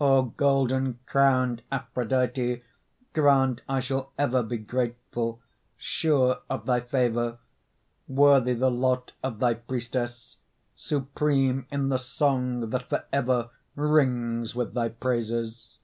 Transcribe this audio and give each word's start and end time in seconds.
O 0.00 0.22
golden 0.22 1.00
crowned 1.06 1.62
Aphrodite, 1.72 2.62
Grant 3.12 3.60
I 3.68 3.80
shall 3.80 4.12
ever 4.16 4.40
be 4.44 4.56
grateful, 4.56 5.40
Sure 5.76 6.42
of 6.48 6.64
thy 6.64 6.78
favor; 6.78 7.38
Worthy 8.06 8.54
the 8.54 8.70
lot 8.70 9.14
of 9.20 9.40
thy 9.40 9.54
priestess, 9.54 10.36
Supreme 10.76 11.66
in 11.72 11.88
the 11.88 11.98
song 11.98 12.70
that 12.70 12.88
forever 12.88 13.50
Rings 13.74 14.54
with 14.54 14.74
thy 14.74 14.90
praises. 14.90 15.80